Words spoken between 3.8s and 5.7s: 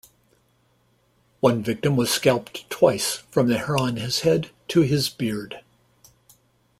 his head, to his beard.